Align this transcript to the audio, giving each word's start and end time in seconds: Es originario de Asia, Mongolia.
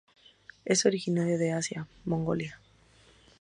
Es 0.65 0.87
originario 0.87 1.37
de 1.37 1.51
Asia, 1.51 1.87
Mongolia. 2.05 2.59